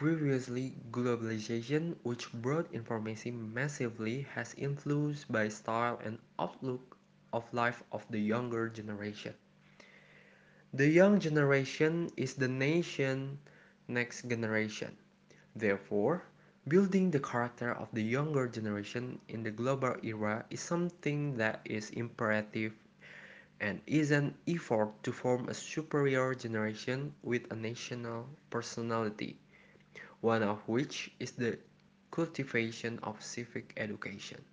[0.00, 6.96] Previously, globalization, which brought information massively, has influenced by style and outlook
[7.34, 9.34] of life of the younger generation.
[10.74, 13.38] The young generation is the nation
[13.88, 14.96] next generation.
[15.54, 16.22] Therefore,
[16.66, 21.90] building the character of the younger generation in the global era is something that is
[21.90, 22.72] imperative
[23.60, 29.38] and is an effort to form a superior generation with a national personality
[30.20, 31.58] one of which is the
[32.10, 34.44] cultivation of civic education.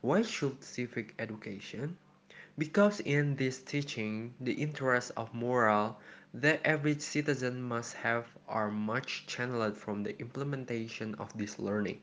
[0.00, 1.96] Why should civic education?
[2.58, 5.98] Because in this teaching, the interests of moral
[6.34, 12.00] that every citizen must have are much channeled from the implementation of this learning.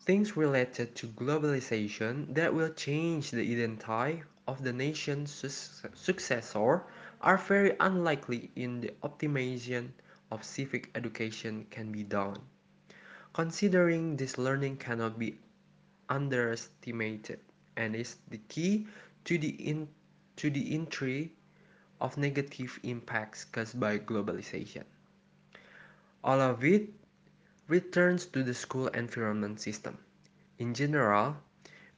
[0.00, 5.32] Things related to globalization that will change the identity of the nation's
[5.94, 6.82] successor
[7.20, 9.90] are very unlikely in the optimization
[10.30, 12.40] of civic education can be done.
[13.32, 15.38] Considering this learning cannot be
[16.08, 17.40] underestimated
[17.76, 18.86] and is the key
[19.24, 19.88] to the in,
[20.36, 21.32] to the entry
[22.00, 24.84] of negative impacts caused by globalization.
[26.24, 26.88] All of it
[27.68, 29.98] returns to the school environment system.
[30.58, 31.36] In general,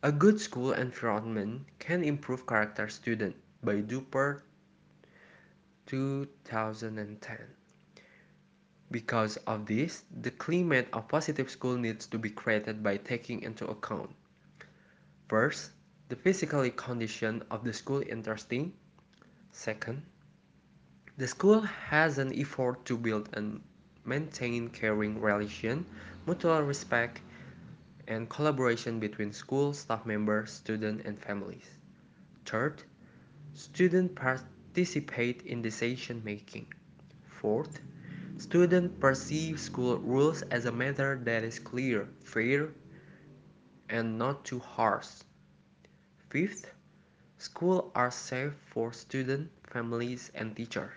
[0.03, 4.43] a good school environment can improve character student by Duper
[5.87, 7.60] 2010.
[8.91, 13.67] Because of this, the climate of positive school needs to be created by taking into
[13.67, 14.11] account
[15.31, 15.71] first,
[16.09, 18.73] the physical condition of the school interesting.
[19.53, 20.03] Second,
[21.19, 23.63] the school has an effort to build and
[24.05, 25.87] maintain caring relation,
[26.27, 27.21] mutual respect,
[28.09, 31.71] and collaboration between school, staff members, students, and families.
[32.45, 32.83] Third,
[33.55, 36.67] students participate in decision making.
[37.41, 37.81] Fourth,
[38.41, 42.71] students perceive school rules as a matter that is clear, fair,
[43.91, 45.09] and not too harsh.
[46.31, 46.73] Fifth,
[47.37, 50.95] schools are safe for students, families, and teachers.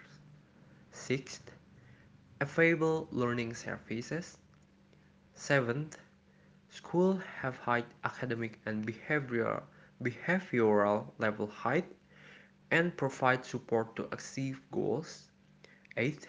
[0.93, 1.51] Sixth,
[2.39, 4.37] available learning services.
[5.35, 5.97] Seventh,
[6.69, 9.63] schools have high academic and behavioral,
[10.01, 11.91] behavioral level height
[12.71, 15.29] and provide support to achieve goals.
[15.97, 16.27] Eighth,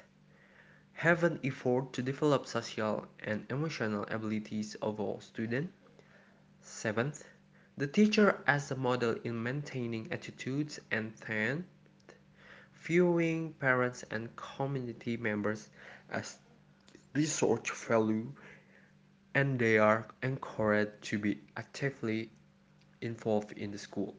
[1.05, 5.71] have an effort to develop social and emotional abilities of all students.
[6.63, 7.23] Seventh,
[7.77, 11.67] the teacher as a model in maintaining attitudes and tenth,
[12.87, 15.69] viewing parents and community members
[16.11, 16.39] as
[17.15, 18.33] resource value
[19.35, 22.31] and they are encouraged to be actively
[23.03, 24.17] involved in the school.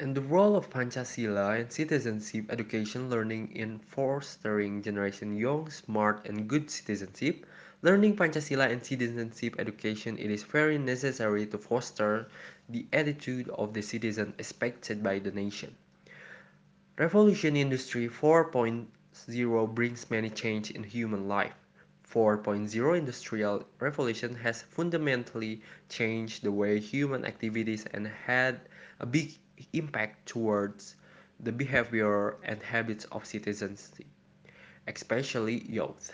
[0.00, 6.48] And the role of Pancasila and citizenship education learning in fostering generation young, smart, and
[6.48, 7.46] good citizenship.
[7.82, 12.28] Learning Pancasila and citizenship education it is very necessary to foster
[12.68, 15.76] the attitude of the citizen expected by the nation.
[16.96, 21.54] Revolution Industry 4.0 brings many change in human life.
[22.08, 28.60] 4.0 Industrial Revolution has fundamentally changed the way human activities and had
[29.00, 29.32] a big
[29.72, 30.96] impact towards
[31.40, 33.90] the behavior and habits of citizens,
[34.86, 36.12] especially youth.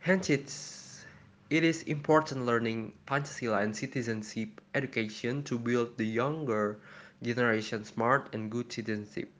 [0.00, 1.04] Hence, it's,
[1.50, 6.80] it is important learning Pancasila and citizenship education to build the younger
[7.22, 9.30] generation smart and good citizenship.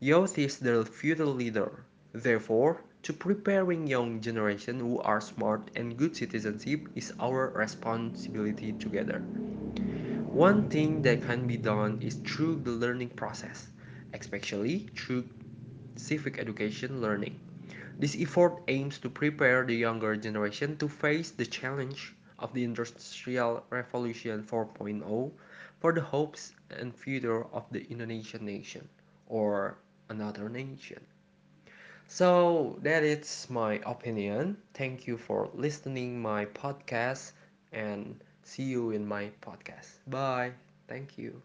[0.00, 1.84] Youth is the future leader.
[2.12, 9.24] Therefore, to preparing young generation who are smart and good citizenship is our responsibility together.
[10.32, 13.68] One thing that can be done is through the learning process,
[14.12, 15.28] especially through
[15.96, 17.40] civic education learning.
[17.98, 23.64] This effort aims to prepare the younger generation to face the challenge of the Industrial
[23.70, 25.32] Revolution 4.0
[25.80, 28.88] for the hopes and future of the Indonesian nation
[29.28, 29.78] or
[30.08, 31.00] another nation.
[32.08, 34.56] So that is my opinion.
[34.74, 37.32] Thank you for listening my podcast
[37.72, 39.98] and see you in my podcast.
[40.06, 40.52] Bye.
[40.88, 41.42] Thank you.